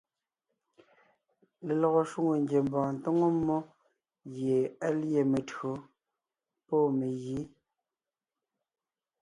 Lelɔgɔ 1.65 2.01
shwòŋo 2.09 2.33
ngiembɔɔn 2.43 2.91
tóŋo 3.03 3.27
mmó 3.37 3.57
gie 4.33 4.57
á 4.85 4.89
lîe 4.99 5.21
mentÿǒ 5.31 5.71
pɔ́ 6.67 6.81
megǐ. 6.97 7.39